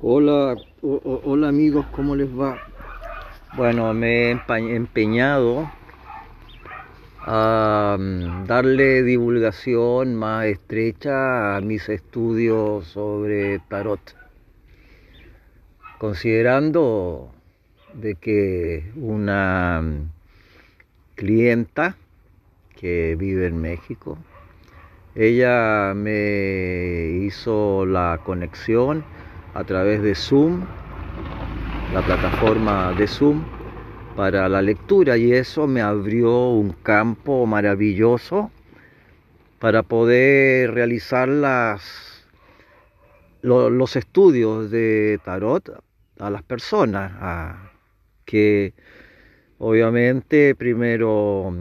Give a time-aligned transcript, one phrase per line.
[0.00, 2.58] Hola, hola amigos, ¿cómo les va?
[3.56, 4.40] Bueno, me he
[4.74, 5.70] empeñado
[7.20, 14.00] a mm, darle divulgación más estrecha a mis estudios sobre tarot,
[15.98, 17.32] considerando
[17.94, 20.10] de que una mm,
[21.14, 21.96] clienta
[22.76, 24.18] que vive en México,
[25.14, 29.04] ella me hizo la conexión
[29.54, 30.62] a través de Zoom,
[31.92, 33.44] la plataforma de Zoom,
[34.16, 38.50] para la lectura y eso me abrió un campo maravilloso
[39.58, 42.28] para poder realizar las,
[43.42, 45.82] los estudios de tarot
[46.18, 47.12] a las personas
[48.24, 48.74] que
[49.58, 51.52] obviamente primero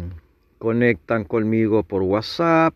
[0.59, 2.73] conectan conmigo por WhatsApp,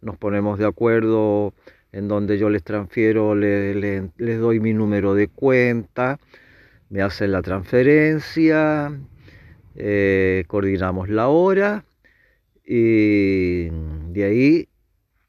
[0.00, 1.54] nos ponemos de acuerdo
[1.92, 6.18] en donde yo les transfiero, les, doy mi número de cuenta,
[6.90, 8.92] me hacen la transferencia,
[9.76, 11.84] eh, coordinamos la hora
[12.64, 13.68] y
[14.12, 14.68] de ahí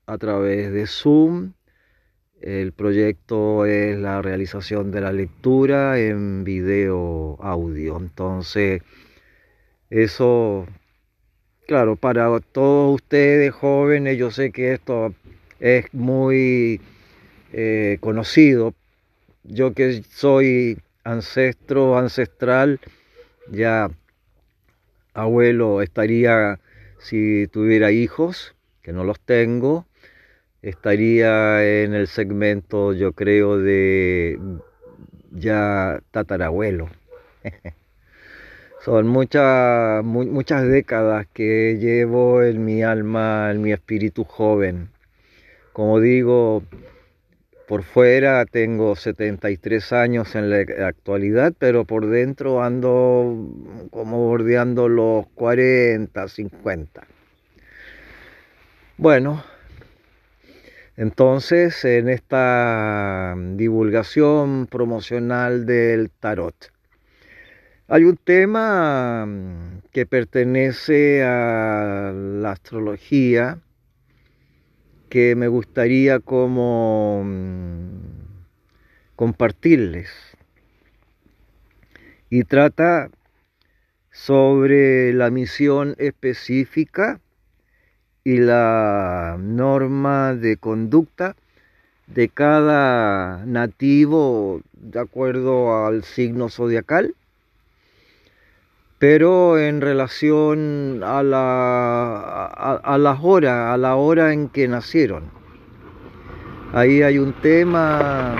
[0.05, 1.53] a través de Zoom
[2.43, 7.97] el proyecto es la realización de la lectura en video audio.
[7.97, 8.81] Entonces,
[9.89, 10.67] eso,
[11.67, 15.13] claro, para todos ustedes jóvenes, yo sé que esto
[15.63, 16.81] es muy
[17.53, 18.73] eh, conocido.
[19.45, 22.81] Yo que soy ancestro, ancestral,
[23.49, 23.89] ya
[25.13, 26.59] abuelo estaría,
[26.99, 29.85] si tuviera hijos, que no los tengo,
[30.61, 34.37] estaría en el segmento, yo creo, de
[35.31, 36.89] ya tatarabuelo.
[38.83, 44.92] Son muchas, muchas décadas que llevo en mi alma, en mi espíritu joven.
[45.73, 46.63] Como digo,
[47.67, 53.49] por fuera tengo 73 años en la actualidad, pero por dentro ando
[53.91, 57.07] como bordeando los 40, 50.
[58.97, 59.43] Bueno,
[60.95, 66.71] entonces en esta divulgación promocional del tarot
[67.87, 69.27] hay un tema
[69.91, 73.59] que pertenece a la astrología,
[75.13, 77.99] que me gustaría como mm,
[79.15, 80.09] compartirles.
[82.31, 83.11] Y trata
[84.09, 87.21] sobre la misión específica
[88.23, 91.35] y la norma de conducta
[92.07, 97.13] de cada nativo de acuerdo al signo zodiacal
[99.03, 105.25] pero en relación a la, las horas, a la hora en que nacieron.
[106.71, 108.33] Ahí hay un tema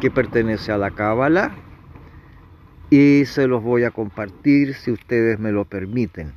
[0.00, 1.54] que pertenece a la Cábala
[2.90, 6.32] y se los voy a compartir si ustedes me lo permiten.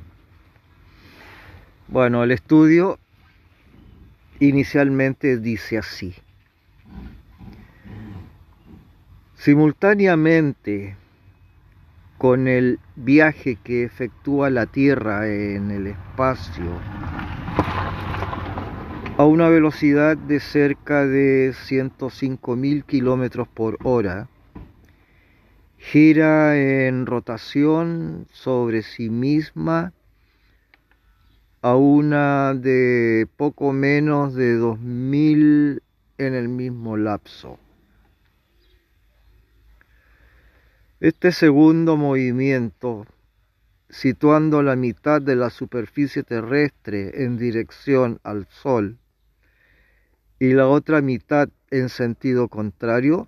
[1.88, 3.00] Bueno, el estudio
[4.38, 6.14] inicialmente dice así.
[9.34, 10.96] Simultáneamente
[12.24, 16.80] con el viaje que efectúa la Tierra en el espacio
[19.18, 24.30] a una velocidad de cerca de 105.000 kilómetros por hora,
[25.76, 29.92] gira en rotación sobre sí misma
[31.60, 35.82] a una de poco menos de 2.000
[36.16, 37.58] en el mismo lapso.
[41.00, 43.04] Este segundo movimiento,
[43.90, 48.98] situando la mitad de la superficie terrestre en dirección al Sol
[50.38, 53.26] y la otra mitad en sentido contrario,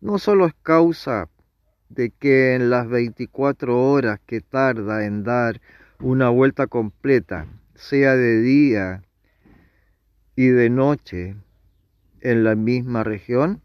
[0.00, 1.28] no solo es causa
[1.90, 5.60] de que en las 24 horas que tarda en dar
[6.00, 9.02] una vuelta completa, sea de día
[10.34, 11.36] y de noche
[12.22, 13.60] en la misma región,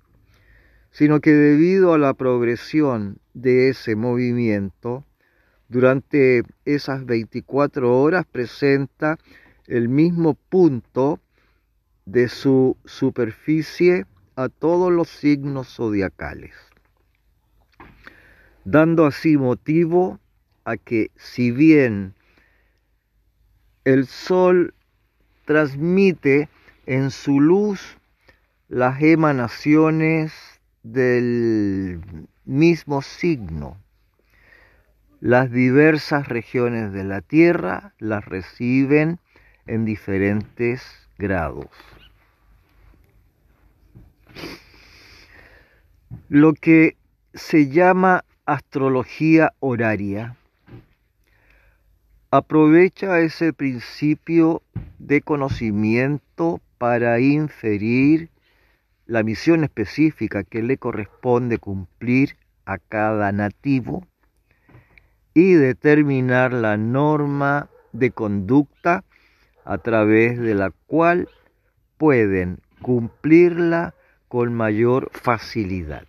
[0.91, 5.05] sino que debido a la progresión de ese movimiento,
[5.69, 9.17] durante esas 24 horas presenta
[9.67, 11.19] el mismo punto
[12.05, 14.05] de su superficie
[14.35, 16.53] a todos los signos zodiacales,
[18.65, 20.19] dando así motivo
[20.65, 22.15] a que si bien
[23.85, 24.73] el Sol
[25.45, 26.49] transmite
[26.85, 27.97] en su luz
[28.67, 30.50] las emanaciones
[30.83, 32.01] del
[32.45, 33.77] mismo signo.
[35.19, 39.19] Las diversas regiones de la Tierra las reciben
[39.67, 40.81] en diferentes
[41.17, 41.69] grados.
[46.27, 46.97] Lo que
[47.33, 50.35] se llama astrología horaria
[52.31, 54.63] aprovecha ese principio
[54.97, 58.30] de conocimiento para inferir
[59.11, 64.07] la misión específica que le corresponde cumplir a cada nativo
[65.33, 69.03] y determinar la norma de conducta
[69.65, 71.27] a través de la cual
[71.97, 73.95] pueden cumplirla
[74.29, 76.07] con mayor facilidad.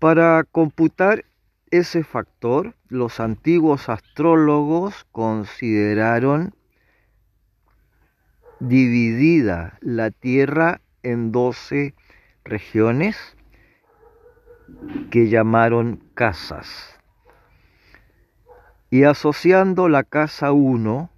[0.00, 1.24] Para computar
[1.70, 6.54] ese factor, los antiguos astrólogos consideraron
[8.60, 11.94] dividida la Tierra en doce
[12.44, 13.36] regiones
[15.10, 16.98] que llamaron casas.
[18.90, 21.10] Y asociando la casa 1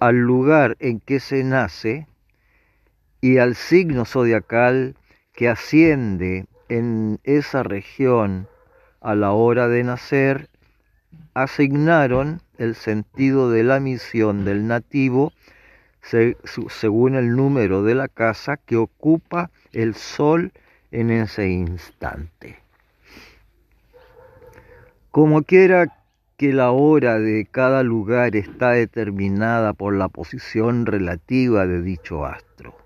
[0.00, 2.06] al lugar en que se nace
[3.20, 4.96] y al signo zodiacal
[5.32, 8.48] que asciende en esa región
[9.00, 10.50] a la hora de nacer,
[11.34, 15.32] asignaron el sentido de la misión del nativo
[16.02, 20.52] según el número de la casa que ocupa el sol
[20.90, 22.58] en ese instante.
[25.10, 25.98] Como quiera
[26.36, 32.76] que la hora de cada lugar está determinada por la posición relativa de dicho astro.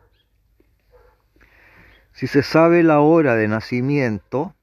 [2.13, 4.55] Si se sabe la hora de nacimiento,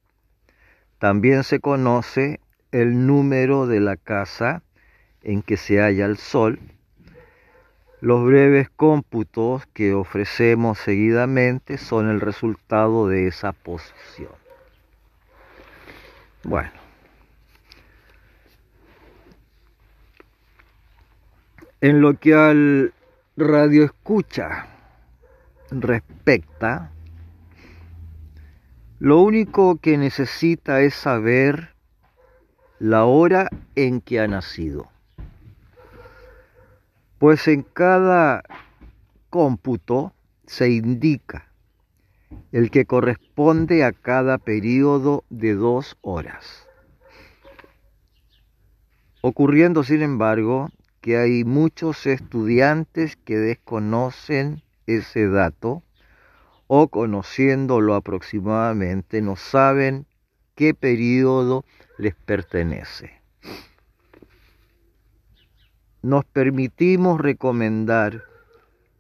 [0.98, 2.40] también se conoce
[2.72, 4.64] el número de la casa
[5.22, 6.60] en que se halla el Sol.
[8.02, 14.32] Los breves cómputos que ofrecemos seguidamente son el resultado de esa posición.
[16.44, 16.72] Bueno.
[21.82, 22.94] En lo que al
[23.36, 24.68] radio escucha
[25.72, 26.92] respecta,
[29.00, 31.74] lo único que necesita es saber
[32.80, 34.90] la hora en que ha nacido.
[37.20, 38.44] Pues en cada
[39.30, 40.14] cómputo
[40.46, 41.52] se indica
[42.54, 46.66] el que corresponde a cada periodo de dos horas.
[49.20, 50.70] Ocurriendo, sin embargo,
[51.02, 55.84] que hay muchos estudiantes que desconocen ese dato
[56.68, 60.06] o conociéndolo aproximadamente no saben
[60.56, 61.66] qué periodo
[61.98, 63.19] les pertenece.
[66.02, 68.24] Nos permitimos recomendar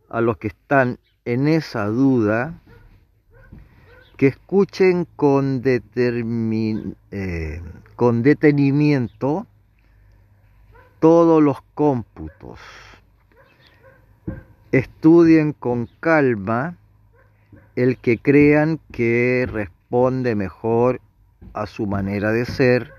[0.10, 2.60] a los que están en esa duda
[4.18, 7.62] que escuchen con, eh,
[7.96, 9.48] con detenimiento
[11.00, 12.60] todos los cómputos,
[14.74, 16.75] estudien con calma
[17.78, 21.00] el que crean que responde mejor
[21.54, 22.92] a su manera de ser,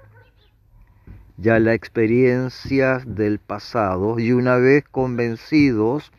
[1.40, 6.12] ya la experiencia del pasado y una vez convencidos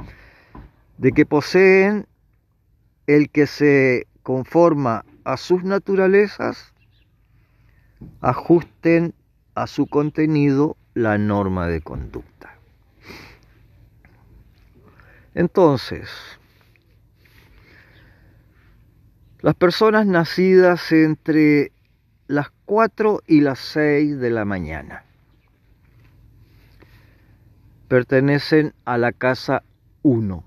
[0.97, 2.07] de que poseen
[3.05, 6.73] el que se conforma a sus naturalezas,
[8.21, 9.13] ajusten
[9.53, 12.55] a su contenido la norma de conducta.
[15.35, 16.09] Entonces,
[19.41, 21.71] Las personas nacidas entre
[22.27, 25.03] las 4 y las 6 de la mañana
[27.91, 29.63] pertenecen a la casa
[30.01, 30.45] 1.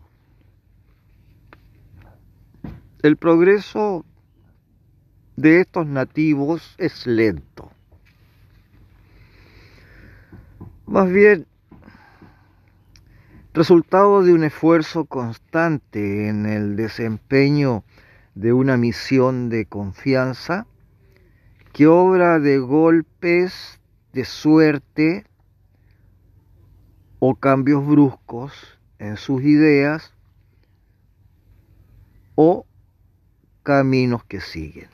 [3.02, 4.06] El progreso
[5.36, 7.70] de estos nativos es lento.
[10.86, 11.46] Más bien,
[13.52, 17.84] resultado de un esfuerzo constante en el desempeño
[18.34, 20.66] de una misión de confianza
[21.74, 23.80] que obra de golpes
[24.14, 25.26] de suerte
[27.26, 28.52] o cambios bruscos
[28.98, 30.12] en sus ideas
[32.34, 32.66] o
[33.62, 34.90] caminos que siguen.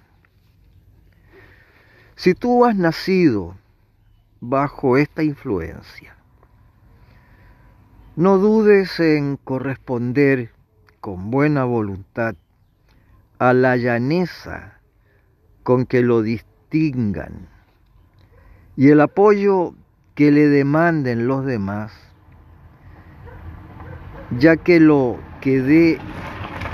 [2.15, 3.57] Si tú has nacido
[4.41, 6.15] bajo esta influencia,
[8.15, 10.53] no dudes en corresponder
[11.01, 12.37] con buena voluntad
[13.41, 14.79] a la llaneza
[15.65, 17.49] con que lo distingan
[18.77, 19.75] y el apoyo
[20.15, 21.93] que le demanden los demás,
[24.39, 25.99] ya que lo que dé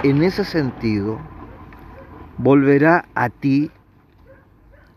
[0.02, 1.18] en ese sentido
[2.38, 3.70] volverá a ti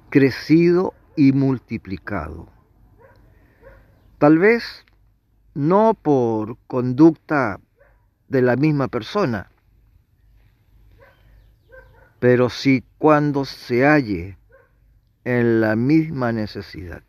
[0.10, 2.50] crecido y multiplicado.
[4.18, 4.86] Tal vez
[5.54, 7.60] no por conducta
[8.28, 9.50] de la misma persona,
[12.20, 14.38] pero si cuando se halle
[15.24, 17.04] en la misma necesidad.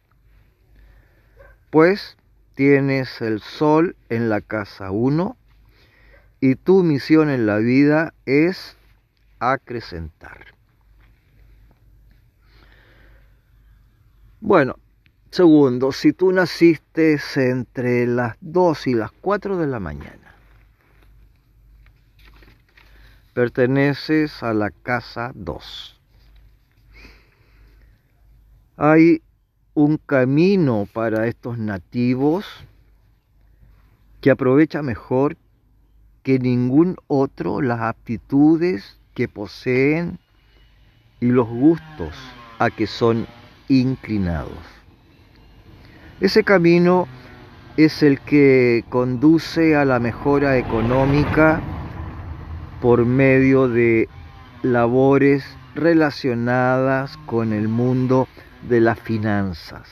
[1.70, 2.16] Pues
[2.54, 5.36] tienes el sol en la casa 1
[6.40, 8.76] y tu misión en la vida es
[9.38, 10.46] acrecentar.
[14.40, 14.78] Bueno,
[15.30, 20.34] segundo, si tú naciste entre las 2 y las 4 de la mañana,
[23.34, 26.00] perteneces a la casa 2.
[28.76, 29.22] Hay
[29.74, 32.46] un camino para estos nativos
[34.22, 35.36] que aprovecha mejor
[36.30, 40.20] que ningún otro las aptitudes que poseen
[41.18, 42.14] y los gustos
[42.60, 43.26] a que son
[43.66, 44.60] inclinados.
[46.20, 47.08] Ese camino
[47.76, 51.60] es el que conduce a la mejora económica
[52.80, 54.08] por medio de
[54.62, 55.44] labores
[55.74, 58.28] relacionadas con el mundo
[58.68, 59.88] de las finanzas,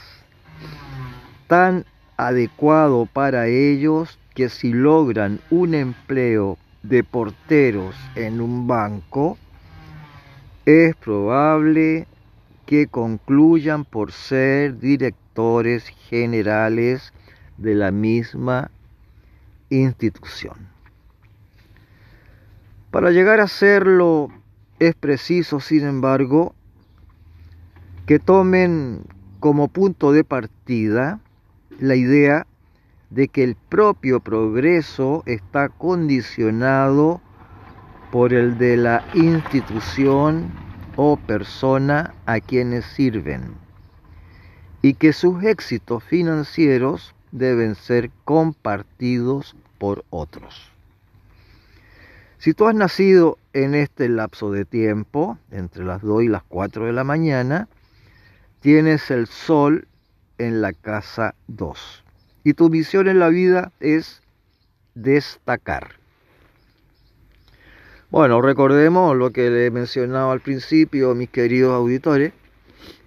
[1.49, 1.85] tan
[2.17, 9.37] adecuado para ellos que si logran un empleo de porteros en un banco,
[10.65, 12.07] es probable
[12.65, 17.13] que concluyan por ser directores generales
[17.57, 18.71] de la misma
[19.71, 20.69] institución.
[22.93, 24.29] Para llegar a serlo
[24.79, 26.55] es preciso, sin embargo,
[28.07, 29.01] que tomen
[29.41, 31.19] como punto de partida
[31.81, 32.47] la idea
[33.11, 37.21] de que el propio progreso está condicionado
[38.11, 40.51] por el de la institución
[40.97, 43.55] o persona a quienes sirven
[44.83, 50.71] y que sus éxitos financieros deben ser compartidos por otros.
[52.39, 56.87] Si tú has nacido en este lapso de tiempo, entre las 2 y las 4
[56.87, 57.69] de la mañana,
[58.61, 59.89] tienes el sol
[60.39, 62.05] en la casa 2.
[62.49, 64.23] Y tu misión en la vida es
[64.95, 65.97] destacar.
[68.09, 72.33] Bueno, recordemos lo que le he mencionado al principio, mis queridos auditores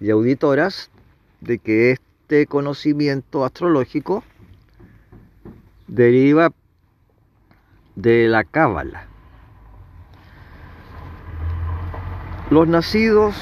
[0.00, 0.92] y auditoras,
[1.40, 4.22] de que este conocimiento astrológico
[5.88, 6.52] deriva
[7.96, 9.08] de la cábala.
[12.48, 13.34] Los nacidos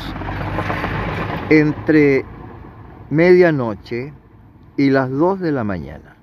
[1.51, 2.25] entre
[3.11, 4.15] medianoche
[4.81, 6.17] y las 2 de la mañana.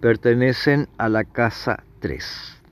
[0.00, 2.62] Pertenecen a la casa 3.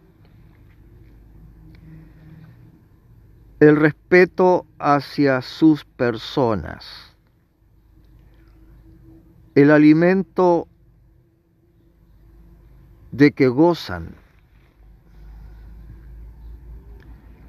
[3.61, 7.15] El respeto hacia sus personas.
[9.55, 10.67] El alimento
[13.13, 14.15] de que gozan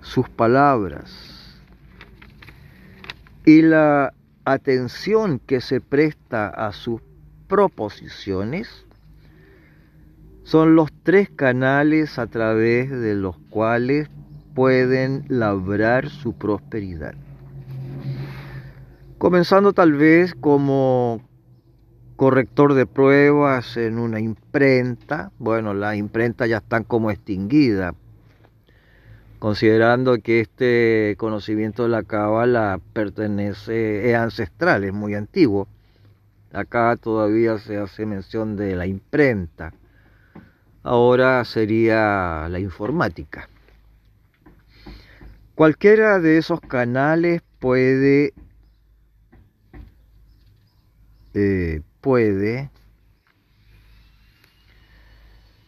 [0.01, 1.61] sus palabras
[3.45, 4.13] y la
[4.51, 7.01] atención que se presta a sus
[7.47, 8.85] proposiciones
[10.43, 14.09] son los tres canales a través de los cuales
[14.55, 17.13] pueden labrar su prosperidad.
[19.17, 21.21] Comenzando tal vez como
[22.15, 27.93] corrector de pruebas en una imprenta, bueno, las imprentas ya están como extinguidas
[29.39, 35.67] considerando que este conocimiento de la cábala pertenece, es ancestral, es muy antiguo.
[36.51, 39.73] Acá todavía se hace mención de la imprenta.
[40.83, 43.47] Ahora sería la informática.
[45.55, 48.33] Cualquiera de esos canales puede,
[51.33, 52.69] eh, puede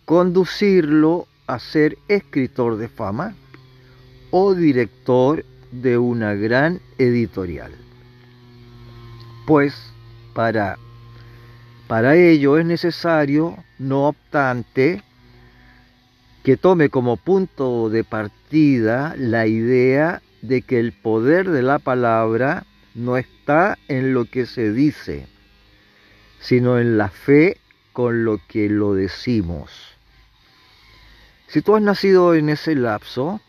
[0.06, 3.36] conducirlo a ser escritor de fama
[4.32, 7.74] o director de una gran editorial.
[9.46, 9.76] Pues
[10.34, 10.78] para,
[11.88, 15.04] para ello es necesario, no obstante,
[16.44, 22.66] que tome como punto de partida la idea de que el poder de la palabra
[22.96, 25.28] no está en lo que se dice,
[26.40, 27.58] sino en la fe
[27.94, 29.72] con lo que lo decimos.
[31.48, 33.42] Si tú has nacido en ese lapso,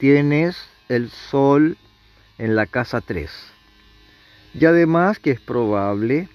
[0.00, 0.56] tienes
[0.88, 1.76] el sol
[2.38, 3.30] en la casa 3.
[4.54, 6.30] Y además que es probable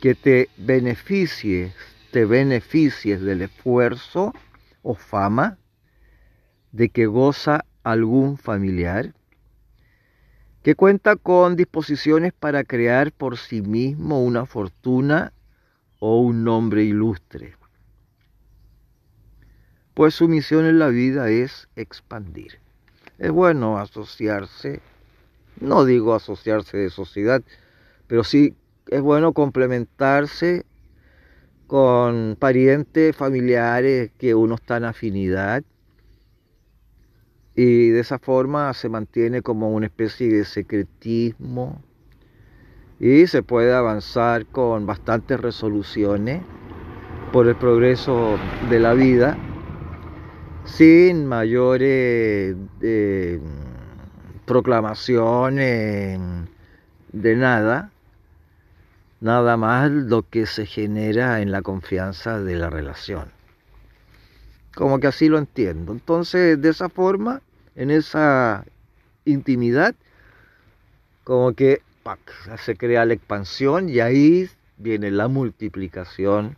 [0.00, 1.74] que te beneficies,
[2.12, 4.32] te beneficies del esfuerzo
[4.80, 5.58] o fama
[6.72, 9.12] de que goza algún familiar,
[10.62, 15.34] que cuenta con disposiciones para crear por sí mismo una fortuna
[15.98, 17.54] o un nombre ilustre.
[19.92, 22.61] Pues su misión en la vida es expandir.
[23.22, 24.80] Es bueno asociarse,
[25.60, 27.40] no digo asociarse de sociedad,
[28.08, 28.56] pero sí
[28.88, 30.66] es bueno complementarse
[31.68, 35.62] con parientes, familiares que uno está en afinidad
[37.54, 41.80] y de esa forma se mantiene como una especie de secretismo
[42.98, 46.42] y se puede avanzar con bastantes resoluciones
[47.32, 48.36] por el progreso
[48.68, 49.51] de la vida
[50.64, 53.40] sin mayores eh,
[54.46, 56.20] proclamaciones
[57.12, 57.90] de nada,
[59.20, 63.30] nada más lo que se genera en la confianza de la relación.
[64.74, 65.92] Como que así lo entiendo.
[65.92, 67.42] Entonces, de esa forma,
[67.76, 68.64] en esa
[69.24, 69.94] intimidad,
[71.24, 71.82] como que
[72.58, 76.56] se crea la expansión y ahí viene la multiplicación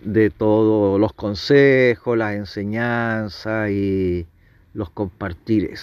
[0.00, 4.26] de todos los consejos, las enseñanzas y
[4.72, 5.82] los compartires.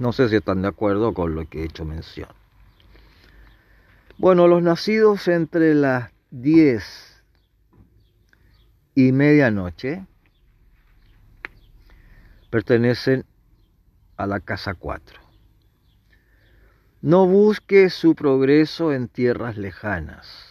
[0.00, 2.28] No sé si están de acuerdo con lo que he hecho mención.
[4.18, 7.22] Bueno, los nacidos entre las 10
[8.94, 10.04] y medianoche
[12.50, 13.24] pertenecen
[14.16, 15.20] a la casa 4.
[17.00, 20.47] No busque su progreso en tierras lejanas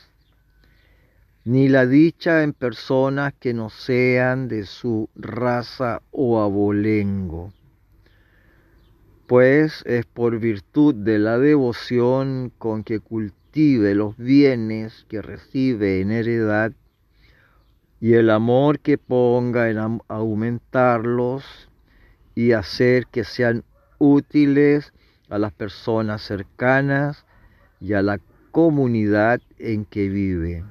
[1.47, 7.53] ni la dicha en personas que no sean de su raza o abolengo,
[9.27, 16.11] pues es por virtud de la devoción con que cultive los bienes que recibe en
[16.11, 16.73] heredad
[18.01, 21.69] y el amor que ponga en aumentarlos
[22.35, 23.63] y hacer que sean
[23.99, 24.91] útiles
[25.29, 27.25] a las personas cercanas
[27.79, 28.19] y a la
[28.51, 30.65] comunidad en que vive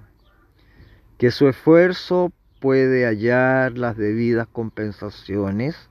[1.19, 5.89] que su esfuerzo puede hallar las debidas compensaciones,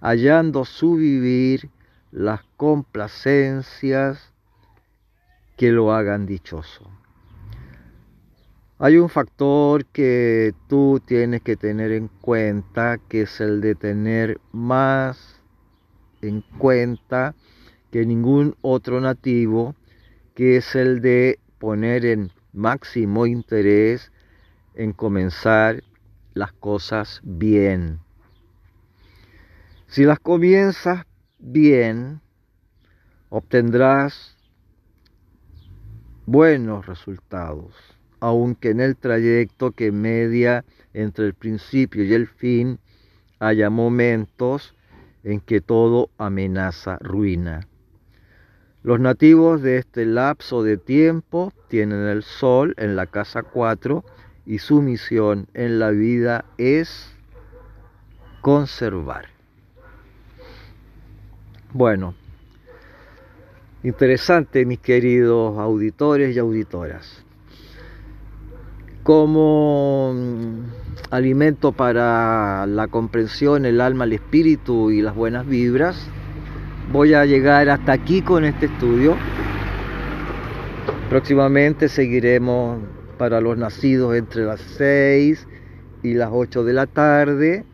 [0.00, 1.70] hallando su vivir
[2.12, 4.32] las complacencias
[5.56, 6.90] que lo hagan dichoso.
[8.78, 14.40] Hay un factor que tú tienes que tener en cuenta, que es el de tener
[14.52, 15.42] más
[16.22, 17.34] en cuenta
[17.90, 19.74] que ningún otro nativo,
[20.34, 24.10] que es el de poner en máximo interés
[24.74, 25.82] en comenzar
[26.34, 28.00] las cosas bien.
[29.86, 31.04] Si las comienzas
[31.38, 32.20] bien,
[33.28, 34.36] obtendrás
[36.26, 37.74] buenos resultados,
[38.20, 42.78] aunque en el trayecto que media entre el principio y el fin
[43.40, 44.74] haya momentos
[45.24, 47.66] en que todo amenaza ruina.
[48.82, 54.04] Los nativos de este lapso de tiempo tienen el sol en la casa 4
[54.46, 57.14] y su misión en la vida es
[58.40, 59.26] conservar.
[61.72, 62.14] Bueno,
[63.82, 67.24] interesante mis queridos auditores y auditoras.
[69.02, 76.08] Como mm, alimento para la comprensión, el alma, el espíritu y las buenas vibras,
[76.92, 79.16] voy a llegar hasta aquí con este estudio.
[81.08, 82.78] Próximamente seguiremos
[83.20, 85.46] para los nacidos entre las 6
[86.02, 87.66] y las 8 de la tarde.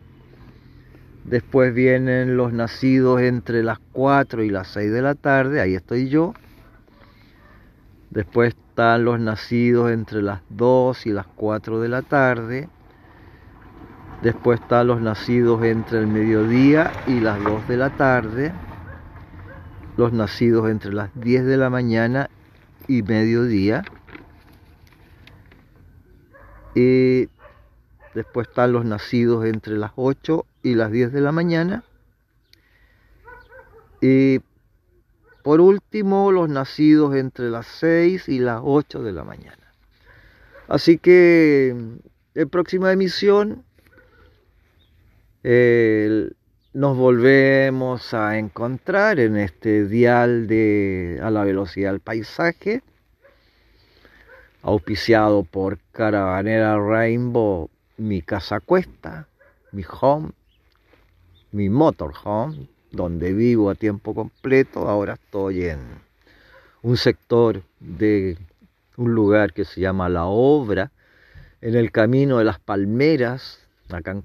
[1.23, 6.09] Después vienen los nacidos entre las 4 y las 6 de la tarde, ahí estoy
[6.09, 6.33] yo.
[8.09, 12.67] Después están los nacidos entre las 2 y las 4 de la tarde.
[14.21, 18.51] Después están los nacidos entre el mediodía y las 2 de la tarde.
[19.95, 22.29] Los nacidos entre las 10 de la mañana
[22.89, 23.85] y mediodía.
[26.79, 27.27] Y
[28.13, 31.83] después están los nacidos entre las 8 y las 10 de la mañana.
[33.99, 34.41] Y
[35.41, 39.73] por último, los nacidos entre las 6 y las 8 de la mañana.
[40.67, 41.69] Así que
[42.35, 43.63] en próxima emisión
[46.73, 52.83] nos volvemos a encontrar en este dial de a la velocidad del paisaje
[54.67, 59.25] auspiciado por Caravanera Rainbow, mi casa cuesta,
[59.71, 60.31] mi home,
[61.53, 64.89] mi motorhome, donde vivo a tiempo completo.
[64.89, 65.79] Ahora estoy en
[66.81, 68.37] un sector de
[68.97, 70.91] un lugar que se llama La Obra,
[71.61, 74.21] en el camino de las Palmeras, acá en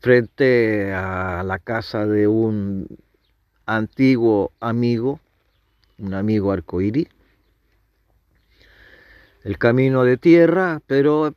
[0.00, 2.88] frente a la casa de un
[3.66, 5.20] antiguo amigo,
[5.98, 7.08] un amigo arcoíris,
[9.44, 11.34] el camino de tierra, pero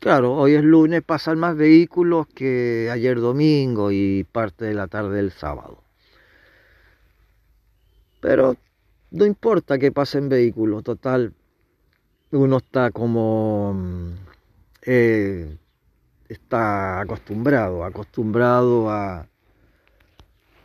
[0.00, 5.16] Claro, hoy es lunes, pasan más vehículos que ayer domingo y parte de la tarde
[5.16, 5.84] del sábado.
[8.22, 8.56] Pero
[9.10, 11.34] no importa que pasen vehículos, total,
[12.30, 13.74] uno está como...
[13.74, 14.12] Mm,
[14.86, 15.58] eh,
[16.30, 19.26] está acostumbrado, acostumbrado a,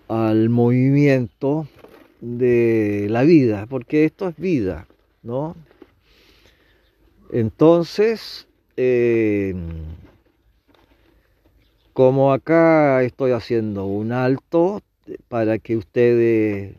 [0.07, 1.67] al movimiento
[2.21, 4.87] de la vida, porque esto es vida,
[5.23, 5.57] ¿no?
[7.31, 9.55] Entonces, eh,
[11.93, 14.81] como acá estoy haciendo un alto
[15.27, 16.75] para que ustedes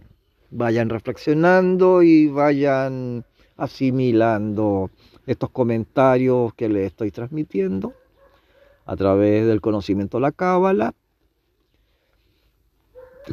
[0.50, 3.24] vayan reflexionando y vayan
[3.56, 4.90] asimilando
[5.26, 7.94] estos comentarios que les estoy transmitiendo
[8.84, 10.94] a través del conocimiento de la cábala,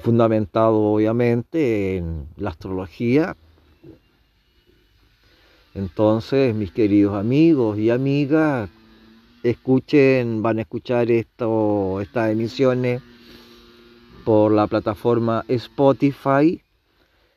[0.01, 3.35] fundamentado obviamente en la astrología
[5.75, 8.69] entonces, mis queridos amigos y amigas,
[9.41, 13.01] escuchen, van a escuchar esto, estas emisiones
[14.23, 16.61] por la plataforma Spotify.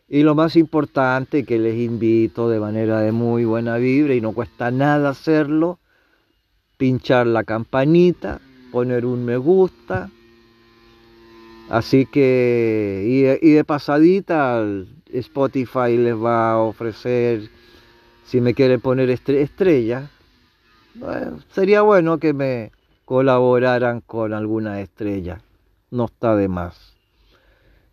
[0.09, 4.33] Y lo más importante que les invito de manera de muy buena vibra y no
[4.33, 5.81] cuesta nada hacerlo,
[6.77, 10.11] pinchar la campanita, poner un me gusta.
[11.71, 14.65] Así que, y, y de pasadita,
[15.07, 17.56] Spotify les va a ofrecer
[18.27, 20.11] si me quieren poner estrella,
[21.51, 22.73] sería bueno que me
[23.05, 25.41] colaboraran con alguna estrella.
[25.93, 26.97] No está de más.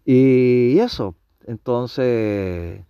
[0.05, 1.15] Y eso,
[1.45, 2.81] entonces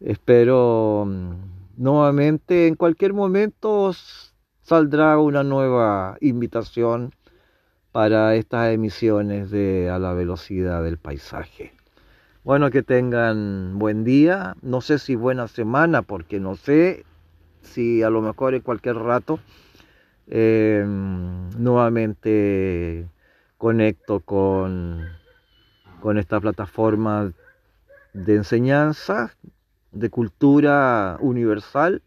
[0.00, 1.34] espero mm,
[1.76, 3.92] nuevamente en cualquier momento
[4.62, 7.12] saldrá una nueva invitación
[7.92, 11.74] para estas emisiones de a la velocidad del paisaje.
[12.50, 17.04] Bueno, que tengan buen día, no sé si buena semana, porque no sé
[17.62, 19.38] si a lo mejor en cualquier rato
[20.26, 23.06] eh, nuevamente
[23.56, 25.10] conecto con,
[26.00, 27.32] con esta plataforma
[28.14, 29.36] de enseñanza,
[29.92, 32.02] de cultura universal,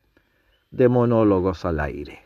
[0.72, 2.23] de monólogos al aire.